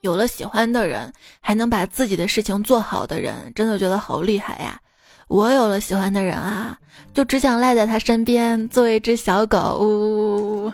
[0.00, 4.80] 有了喜欢的人，还能把自己的事情做好的人，真的觉得好厉害呀！
[5.28, 6.78] 我有了喜欢的人啊，
[7.12, 9.78] 就只想赖在他身边，做一只小狗。
[9.80, 10.72] 呜呜呜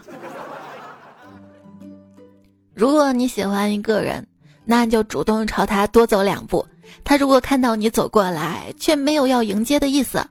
[2.73, 4.27] 如果你喜欢一个人，
[4.65, 6.65] 那你就主动朝他多走两步。
[7.03, 10.25] 他如果看到你走过来，却没有要迎接的意思，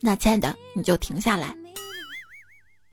[0.00, 1.54] 那亲爱的，你就停下来。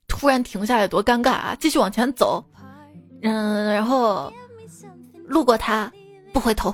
[0.07, 1.57] 突然停下来多尴尬啊！
[1.59, 2.43] 继续往前走，
[3.21, 4.31] 嗯，然后
[5.27, 5.91] 路过他，
[6.33, 6.73] 不回头。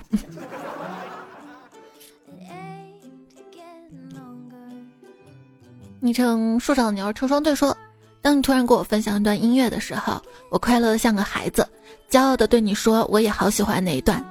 [5.99, 7.75] 昵称树上的鸟成双对说。
[8.23, 11.67] 当你突然给我分享一段音乐的时候，我快乐的像个孩子，
[12.09, 14.23] 骄傲的对你说：“我也好喜欢那一段。”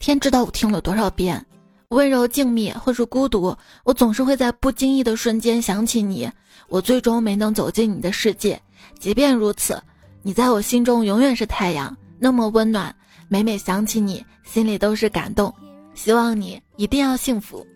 [0.00, 1.44] 天知道我听了多少遍。
[1.90, 6.30] 温柔静谧或是孤独，我总是会在不经意的瞬间想起你。
[6.68, 8.60] 我最终没能走进你的世界，
[8.98, 9.82] 即便如此，
[10.22, 12.94] 你在我心中永远是太阳，那么温暖。
[13.26, 15.52] 每每想起你，心里都是感动。
[15.94, 17.66] 希望你一定要幸福。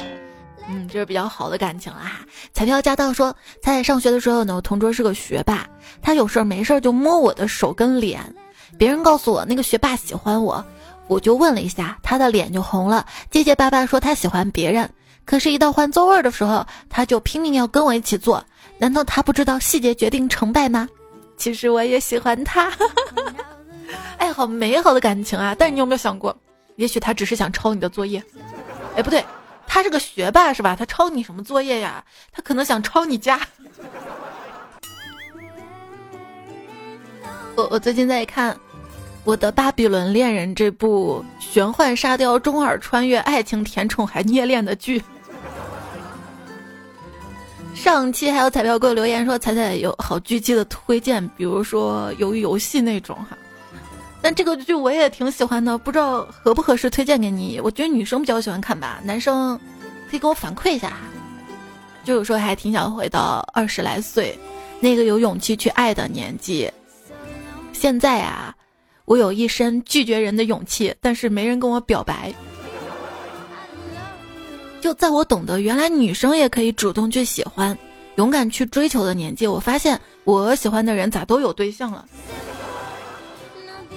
[0.68, 2.20] 嗯，这是比较好的感情了哈。
[2.52, 5.66] 彩票驾到说，彩彩上学的时候呢，我同桌是个学霸，
[6.02, 8.20] 他有事儿没事儿就摸我的手跟脸。
[8.76, 10.62] 别人告诉我那个学霸喜欢我。
[11.08, 14.88] 我就问了一下，他的脸就红了，结结巴巴说他喜欢别人。
[15.24, 18.44] 可是，一到换座位的时候，他就拼命要跟我一起坐。
[18.78, 20.88] 难道他不知道细节决定成败吗？
[21.36, 22.72] 其实我也喜欢他。
[24.18, 25.54] 哎，好美好的感情啊！
[25.56, 26.36] 但是你有没有想过，
[26.76, 28.22] 也许他只是想抄你的作业？
[28.96, 29.24] 哎，不对，
[29.66, 30.74] 他是个学霸是吧？
[30.76, 32.02] 他抄你什么作业呀？
[32.32, 33.40] 他可能想抄你家。
[37.54, 38.58] 我我最近在看。
[39.24, 45.00] 我的巴比伦恋人这部玄幻沙雕、中二穿越、爱情甜宠还虐恋的剧，
[47.72, 53.38] 上期还有彩票给我留言说彩彩有好剧集的推荐，比如说鱿鱼游戏那种哈。
[54.20, 57.60] 但这个剧我也挺喜欢的，不知道合不合适推荐给你。
[57.62, 59.56] 我觉得女生比较喜欢看吧，男生
[60.10, 60.96] 可以给我反馈一下。
[62.02, 64.36] 就有时候还挺想回到二十来岁，
[64.80, 66.68] 那个有勇气去爱的年纪。
[67.72, 68.52] 现在啊。
[69.04, 72.32] 我有一身拒绝人的勇气，但是没人跟我表白。
[74.80, 77.76] 就在我懂得原来女生也可以主动去喜欢、
[78.16, 82.04] 勇敢去追求的年纪，我发现我喜欢的人咋都有对象了。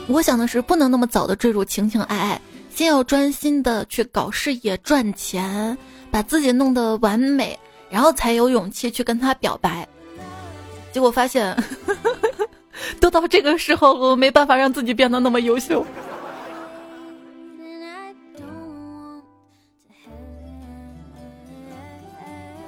[0.08, 2.42] 我想的是，不能那么早的坠入情情爱爱，
[2.74, 5.78] 先要专心的去搞事业赚钱，
[6.12, 7.58] 把自己弄得完美，
[7.90, 9.88] 然后才有勇气去跟他表白。
[10.92, 11.56] 结果发现。
[13.00, 15.86] 都到这个时候，我没办法让自己变得那么优秀。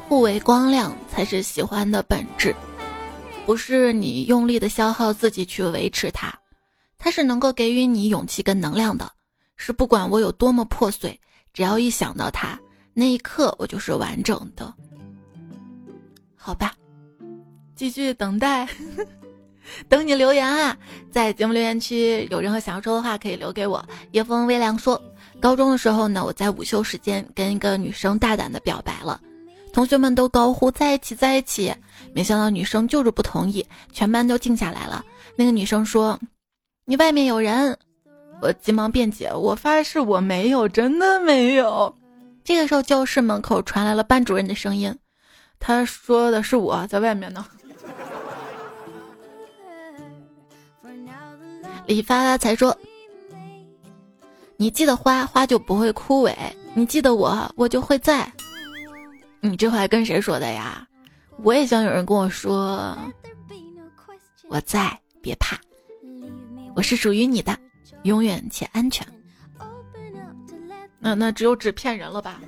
[0.07, 2.55] 互为光亮才是喜欢的本质，
[3.45, 6.33] 不是你用力的消耗自己去维持它，
[6.97, 9.11] 它是能够给予你勇气跟能量的。
[9.57, 11.19] 是不管我有多么破碎，
[11.51, 12.57] 只要一想到它，
[12.93, 14.73] 那一刻我就是完整的。
[16.35, 16.73] 好吧，
[17.75, 18.65] 继续等待。
[19.89, 20.77] 等你留言啊，
[21.11, 23.83] 在节目留言区有任何想要说的话可以留给我。
[24.11, 25.01] 夜风微凉说，
[25.39, 29.19] 高中的时候呢，我在午休时间跟一个女生大胆的表白了，
[29.73, 31.73] 同学们都高呼在一起在一起，
[32.13, 35.03] 没想到女生就是不同意，全班都静下来了。
[35.35, 36.19] 那个女生说
[36.85, 37.77] ：“你外面有人。”
[38.39, 41.95] 我急忙辩解：“我发誓我没有，真的没有。”
[42.45, 44.95] 这个时候教室门口传来了班主任的声音，
[45.59, 47.45] 他说的是我在外面呢。
[51.87, 52.77] 李发发才说
[54.57, 56.33] ：“你记得花，花就不会枯萎；
[56.73, 58.29] 你记得我，我就会在。”
[59.39, 60.85] 你这话跟谁说的呀？
[61.43, 62.97] 我也想有人跟我说
[64.49, 65.57] ：“我在，别怕，
[66.75, 67.57] 我是属于你的，
[68.03, 69.07] 永远且安全。”
[70.99, 72.41] 那那只有纸骗人了吧？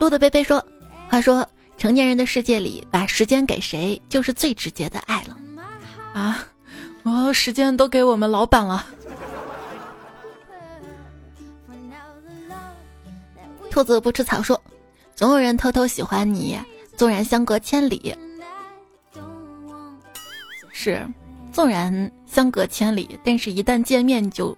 [0.00, 0.66] 路的贝贝说
[1.08, 5.38] ：“话说，成年人的世界里，把时间给谁，就是最直接的爱了。”
[6.12, 6.44] 啊。
[7.10, 8.86] 哦，时间都给我们老板了。
[13.70, 14.60] 兔子不吃草说
[15.16, 16.58] ：“总有人偷偷喜欢你，
[16.96, 18.16] 纵然相隔千里。”
[20.72, 21.04] 是，
[21.52, 24.56] 纵然相隔千里，但是一旦见面就……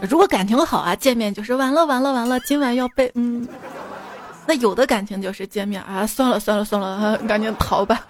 [0.00, 3.10] 如果感情好啊，见面就是完了完了完了，今晚要被……
[3.14, 3.46] 嗯，
[4.46, 8.04] 那有的感情就是见面啊，算了算了算了，赶紧逃吧。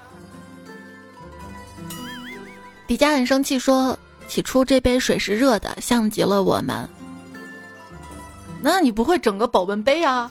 [2.93, 6.87] 李佳很生气，说：“起初这杯水是热的，像极了我们。
[8.61, 10.31] 那你不会整个保温杯啊？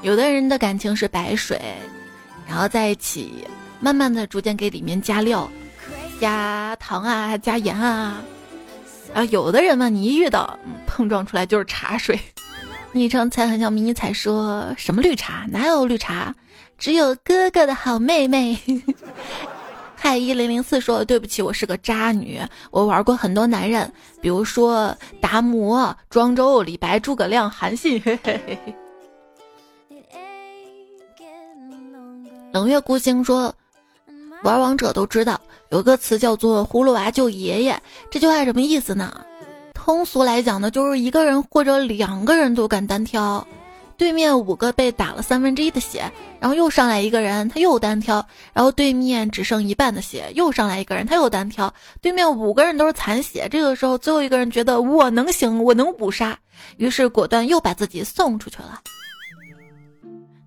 [0.00, 1.60] 有的人的感情是白水，
[2.48, 3.46] 然后在一起，
[3.80, 5.46] 慢慢的逐渐给里面加料，
[6.18, 8.22] 加糖啊，加盐啊。
[9.12, 12.18] 啊，有的人嘛，你一遇到，碰撞出来就是茶水。
[12.92, 15.44] 昵称才很像迷你彩，说什么绿茶？
[15.50, 16.34] 哪有绿茶？
[16.78, 18.58] 只有哥哥的好妹妹。”
[20.04, 22.40] 嗨，一零零四说：“对不起，我是个渣女。
[22.72, 23.88] 我玩过很多男人，
[24.20, 28.02] 比如说达摩、庄周、李白、诸葛亮、韩信。
[32.52, 33.54] ”冷月孤星说
[34.42, 35.40] ：“玩王者都知道
[35.70, 37.80] 有个词叫做‘葫芦娃救爷爷’，
[38.10, 39.24] 这句话什么意思呢？
[39.72, 43.46] 通俗来讲呢，就是一个人或者两个人都敢单挑。”
[44.02, 53.48] 对面五个被打了三分之一的血，然后又上来一个人，他又单挑，然后对面只剩一半的血，又上来一个人，他又单挑，对面五个人都是残血。
[53.48, 56.36] 这个时候，最后一个人觉得我能行，我能五杀，
[56.78, 58.80] 于是果断又把自己送出去了。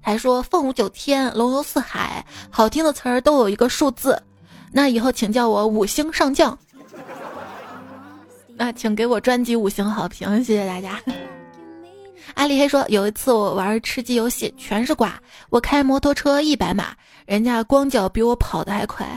[0.01, 4.21] 还说凤舞九天，龙游四海，好听的词儿都有一个数字，
[4.73, 6.59] 那以后请叫我五星上将。
[8.57, 11.01] 那请给我专辑五星好评，谢谢大家。
[12.35, 15.19] 阿里黑说，有一次我玩吃鸡游戏，全是挂，
[15.49, 16.93] 我开摩托车一百码，
[17.25, 19.07] 人家光脚比我跑的还快。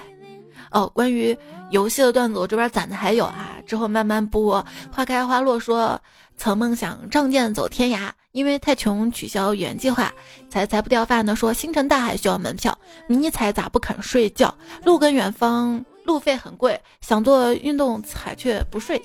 [0.71, 1.37] 哦，关于
[1.71, 4.65] 游戏的段子，我这边攒的还有啊，之后慢慢播。
[4.93, 6.01] 花开花落说，
[6.37, 10.13] 曾梦想仗剑走天涯，因为太穷取消原计划。
[10.49, 14.55] 才才不掉发呢，说星辰大海需要门票，迷彩咋不肯睡觉？
[14.85, 19.03] 路跟远方，路费很贵，想做运动彩却不睡。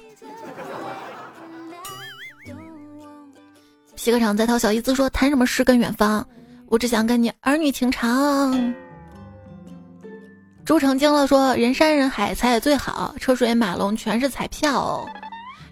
[4.03, 6.27] 洗个场再掏小姨子说谈什么诗跟远方，
[6.67, 8.73] 我只想跟你儿女情长。
[10.65, 15.07] 朱成精了说人山人海彩也最好，车水马龙全是彩票。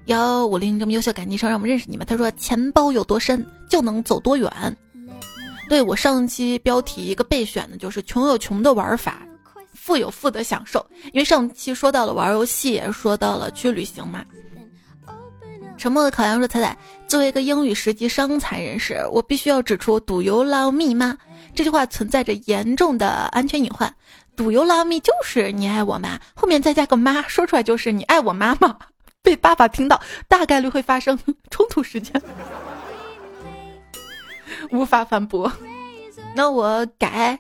[0.06, 2.08] 幺五零这么优秀，感昵称让我们认识你们。
[2.08, 4.50] 他说钱包有多深就能走多远。
[5.68, 9.28] 对我上期标题一个备选的就是穷有穷的玩法，
[9.74, 10.86] 富有富的享受。
[11.12, 14.24] 因为上期说到了玩游戏，也说到了去旅行嘛。
[15.82, 16.78] 沉默的烤羊说：“彩彩，
[17.08, 21.18] 作为一个英语十级伤残人士，我必须要指出 ‘Do you love me’ 吗？
[21.56, 23.92] 这句话存在着严重的安全隐患。
[24.36, 26.20] ‘Do you love me’ 就是你爱我吗？
[26.36, 28.78] 后面再加个妈，说出来就是你爱我妈妈。
[29.24, 31.18] 被爸爸听到，大概率会发生
[31.50, 32.22] 冲突事件，
[34.70, 35.52] 无法反驳。
[36.36, 37.40] 那我改，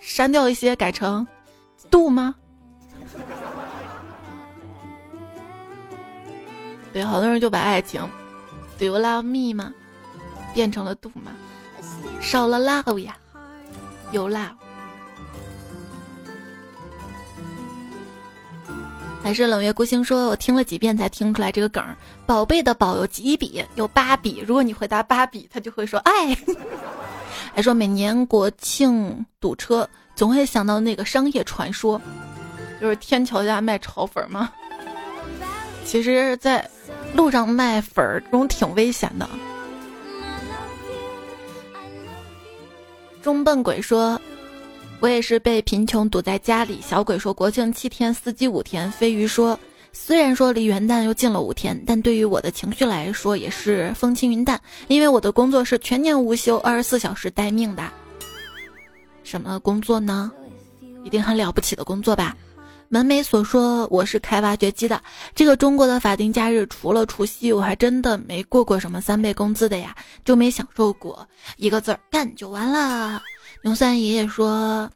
[0.00, 1.24] 删掉一些，改成
[1.88, 2.34] ‘Do 吗？”
[6.98, 8.00] 对，好多人就把爱情
[8.76, 9.72] ，Do you love me 吗？
[10.52, 11.30] 变成了 Do 吗？
[12.20, 13.16] 少了 love 呀，
[14.10, 14.50] 有 love。
[19.22, 21.84] 还是冷月孤星说，我听了几遍才听出来这个梗。
[22.26, 23.64] 宝贝的宝有几笔？
[23.76, 24.42] 有八笔。
[24.44, 26.36] 如果你回答八笔，他就会说爱。
[27.54, 32.00] 还说每年国庆堵车，总会想到那个商业传说，
[32.80, 34.50] 就是天桥下卖炒粉吗？
[35.88, 36.68] 其实，在。
[37.14, 39.26] 路上卖粉儿，这种挺危险的。
[43.22, 44.20] 中笨鬼说
[45.00, 49.58] ：“我也是被贫穷堵在家里。”小鬼说：“国庆七天，司机五天。”飞鱼说
[49.90, 57.82] ：“虽然说离元旦又近了五天，但对于我的情绪来说也是风轻云淡，因为我的工作是全年无休，二十四小时待命的。
[59.24, 60.30] 什么工作呢？
[61.04, 62.36] 一定很了不起的工作吧？”
[62.90, 64.98] 门楣所说：“我是开挖掘机的。
[65.34, 71.28] 这个中国的法定假日，除了除夕，我还真的没过过什么三倍工资的呀，就没享受过。
[71.58, 73.22] 一个字儿干就完了。”
[73.62, 74.90] 牛三爷爷说：“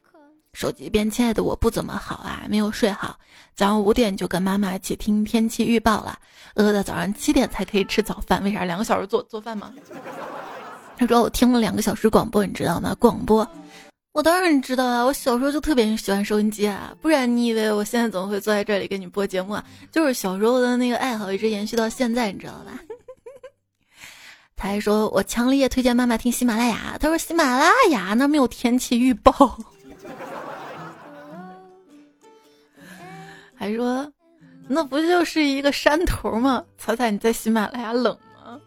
[0.55, 3.15] 手机边，亲爱的，我不怎么好啊，没有睡好。
[3.55, 6.19] 早上五点就跟妈妈一起听天气预报了，
[6.55, 8.43] 饿的早上七点才可以吃早饭。
[8.43, 8.65] 为啥？
[8.65, 9.71] 两个小时做做饭吗？”
[10.97, 12.97] 他说：“我听了两个小时广播，你知道吗？
[12.99, 13.47] 广播。”
[14.13, 19.65] 我当然知道啊，我小时候就特别喜欢收音机啊，不然你以为我现在怎么会坐在这里给你播节目啊？
[19.91, 22.79] 就是小时候的那个爱好一直延续到现在，你知道吧？
[24.55, 29.33] 他还说我强烈推荐妈妈听喜马拉雅，他说喜马拉雅那没有天气预报，
[33.57, 34.13] 还说
[34.69, 36.63] 那不就是一个山头吗？
[36.77, 38.61] 彩彩你在喜马拉雅冷吗？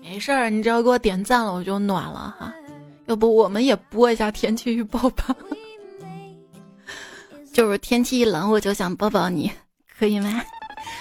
[0.00, 2.54] 没事儿，你只要给我点赞了，我就暖了哈。
[3.12, 5.36] 要不我们也播一下天气预报吧？
[7.52, 9.52] 就是天气一冷，我就想抱抱你，
[9.98, 10.42] 可以吗？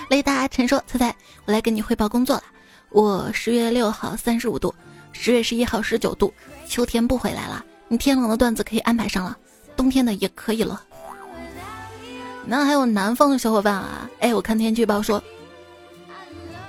[0.10, 2.44] 雷达陈说：“猜猜，我来给你汇报工作了。
[2.90, 4.76] 我十月六号三十五度，
[5.14, 6.34] 十月十一号十九度，
[6.68, 7.64] 秋天不回来了。
[7.88, 9.38] 你天冷的段子可以安排上了，
[9.78, 10.84] 冬天的也可以了。
[12.46, 14.10] 那还有南方的小伙伴啊？
[14.20, 15.24] 哎，我看天气预报说，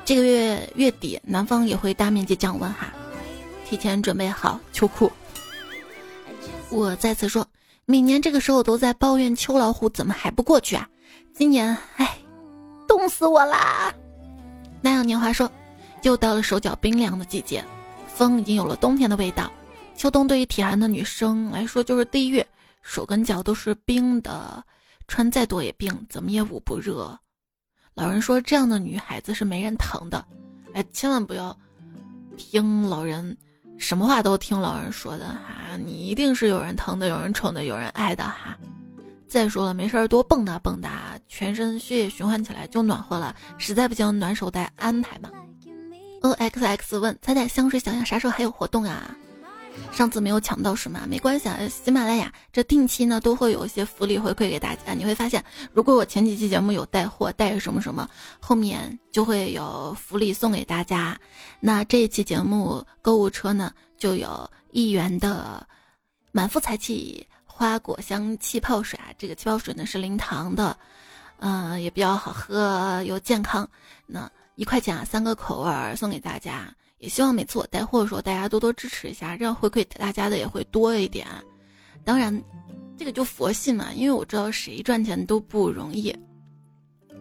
[0.04, 2.92] 这个月月底南方也会大面积降温哈，
[3.68, 5.10] 提前准备好秋裤。”
[6.72, 7.46] 我再次说，
[7.84, 10.88] 每年这个时候都在抱怨秋老虎怎么还不过去啊？
[11.34, 12.18] 今年，哎，
[12.88, 13.92] 冻死我啦！
[14.80, 15.52] 南阳年华说，
[16.00, 17.62] 又到了手脚冰凉的季节，
[18.06, 19.52] 风已经有了冬天的味道。
[19.94, 22.42] 秋冬对于体寒的女生来说就是地狱，
[22.80, 24.64] 手跟脚都是冰的，
[25.06, 27.18] 穿再多也冰，怎么也捂不热。
[27.92, 30.24] 老人说，这样的女孩子是没人疼的。
[30.72, 31.54] 哎，千万不要
[32.38, 33.36] 听老人。
[33.82, 38.56] 什么话都听老人说的哈，你一定是有人疼的，有人宠的，有人爱的哈。
[39.26, 40.88] 再说了，没事儿多蹦跶蹦跶，
[41.28, 43.34] 全身血液循环起来就暖和了。
[43.58, 45.28] 实在不行，暖手袋安排嘛。
[46.20, 49.16] O X X 问彩彩香水小样啥时候还有活动啊？
[49.92, 51.02] 上次没有抢到是吗？
[51.06, 54.94] 没关系啊，喜马拉雅这定期呢都会有一些福利回馈给大家。
[54.94, 58.08] 你会发现，如果我前几期节目有带货带什么什么，
[58.40, 61.18] 后面就会有福利送给大家。
[61.60, 65.66] 那这一期节目购物车呢，就有一元的
[66.32, 70.76] 满腹才气花果香气泡水啊，这个气泡水呢是零糖的，
[71.38, 73.68] 嗯，也比较好喝又健康。
[74.06, 76.74] 那一块钱啊，三个口味送给大家。
[77.02, 81.26] 也希望每次我带货的时候，大家多多支持一下，这样回馈大家的也会多一点。
[82.04, 82.32] 当然，
[82.96, 86.16] 这个就佛系嘛，因为我知道谁赚钱都不容易。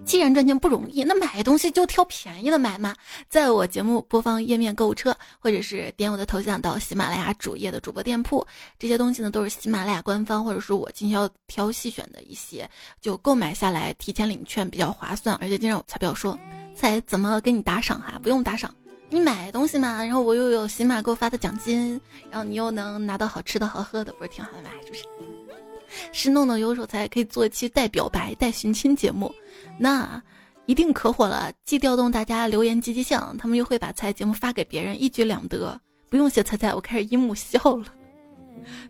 [0.05, 2.95] 既然赚钱不容易，那买东西就挑便宜的买嘛。
[3.27, 8.45] 在我节目播放页面购物车，或者是点我的头像到喜马拉雅主页的主播店铺，
[8.77, 12.69] 这些东西呢都是喜马拉雅官方或者是我经销挑细选的一些，
[12.99, 15.35] 就购买下来提前领券比较划算。
[15.41, 16.37] 而且经常有彩票说，
[16.75, 18.19] 彩怎么给你打赏哈？
[18.21, 18.73] 不用打赏。
[19.11, 21.99] 你买东西嘛，然后我又有喜马给我发的奖金，
[22.29, 24.69] 然后你又能拿到好吃的好喝的，不是挺好的吗？
[24.85, 25.03] 是不是？
[26.13, 29.29] 是弄弄有手才可以做一期带表白、带寻亲节目，
[29.77, 30.23] 那
[30.65, 35.77] 一定可火了，既调动大家留言积极性，他们又会把菜节目发给别人，一举两得。
[36.09, 37.85] 不用写菜菜，我开始樱木笑了。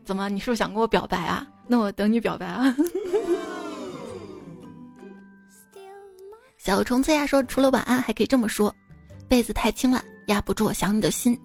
[0.05, 0.29] 怎么？
[0.29, 1.47] 你是不是想跟我表白啊？
[1.67, 2.75] 那我等你表白啊。
[6.59, 8.71] 小虫子呀说，除了晚安，还可以这么说。
[9.27, 11.37] 被子太轻了，压不住我想你的心，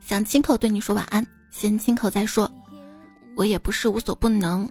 [0.00, 2.50] 想亲口对你说晚安，先亲口再说。
[3.36, 4.68] 我也不是无所不能，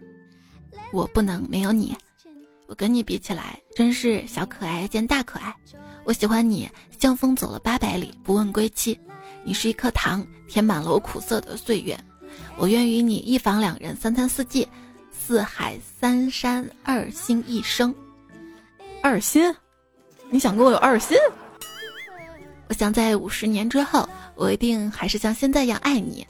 [0.91, 1.95] 我不能没有你。
[2.68, 5.54] 我跟你比起来，真是小可爱见大可爱。
[6.06, 8.99] 我喜欢你，像风走了八百里，不问归期。
[9.43, 11.97] 你是一颗糖，填满了我苦涩的岁月。
[12.58, 14.68] 我愿与你一房两人，三餐四季，
[15.12, 17.93] 四海三山，二心一生。
[19.01, 19.54] 二心？
[20.30, 21.18] 你想跟我有二心？
[22.74, 26.26] 我想在五十年之后，我一定还是像现在一样爱你。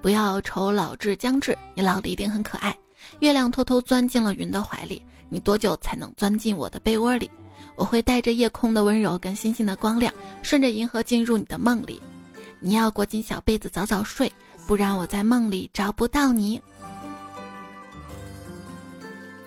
[0.00, 2.74] 不要愁老至将至，你老的一定很可爱。
[3.20, 7.30] 月亮偷偷钻进了云的怀里，你多久才能钻进我的被窝里？
[7.76, 10.10] 我会带着夜空的温柔跟星星的光亮，
[10.42, 12.00] 顺着银河进入你的梦里。
[12.58, 14.32] 你要裹紧小被子早早睡，
[14.66, 16.58] 不然我在梦里找不到你。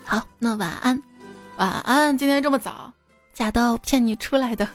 [0.03, 1.01] 好，那晚安，
[1.57, 2.15] 晚安。
[2.15, 2.93] 今天这么早，
[3.33, 4.69] 假到骗你出来的。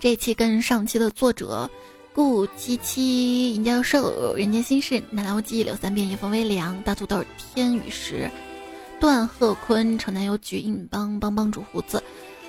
[0.00, 1.68] 这期跟上期的作者
[2.12, 8.30] 顾七七、尹教授、人间心事、南无记、柳三遍、叶风微凉、大土豆、天雨石、
[9.00, 12.00] 段鹤坤、城南有举、硬邦邦帮主胡子、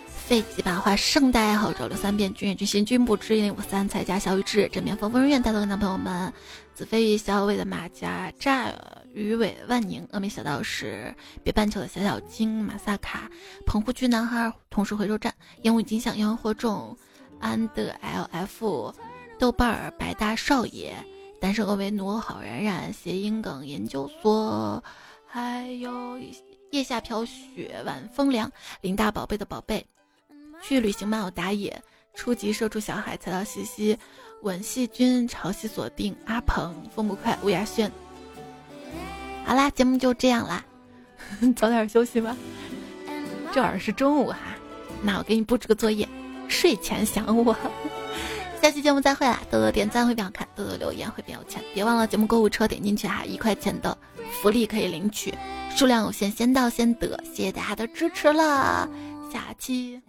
[0.08, 6.32] 废几把话、圣代爱好者刘三遍、君远君心、君不知一零五三、彩家小雨志、枕边风风人院、大头男朋友们、
[6.76, 8.72] 子飞鱼、小伟的马甲、炸
[9.12, 13.30] 鱼尾万宁、峨眉小道士、北半球的小小金、马萨卡、
[13.66, 15.34] 棚户区男孩、同时回收站、
[15.64, 16.96] 烟雾金像、烟火种。
[17.40, 18.94] 安德 LF，
[19.38, 20.94] 豆瓣儿白大少爷，
[21.40, 24.84] 单身恶为奴，好冉冉，谐音梗研究所，
[25.26, 26.20] 还有
[26.72, 29.86] 腋下飘雪，晚风凉，林大宝贝的宝贝，
[30.62, 31.82] 去旅行漫游打野，
[32.14, 33.98] 初级射出小海，踩到西西，
[34.42, 37.92] 吻细菌，潮汐锁定，阿鹏，风不快，乌鸦轩。
[39.46, 40.64] 好啦，节目就这样啦，
[41.56, 42.36] 早点休息吧，
[43.52, 44.38] 这会儿是中午哈，
[45.02, 46.08] 那我给你布置个作业。
[46.50, 47.56] 睡前想我，
[48.62, 49.40] 下期节目再会啦！
[49.50, 51.64] 多多点赞会变好看，多多留言会变有钱。
[51.74, 53.98] 别忘了节目购物车点进去哈，一块钱的
[54.42, 55.34] 福利可以领取，
[55.76, 57.18] 数量有限，先到先得。
[57.24, 58.90] 谢谢大家的支持了，
[59.32, 60.02] 下期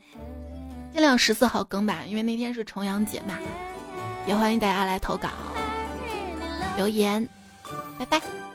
[0.93, 3.39] 尽量十四号更吧，因为那天是重阳节嘛。
[4.27, 5.29] 也欢迎大家来投稿
[6.77, 7.29] 留言，
[7.99, 8.50] 拜拜。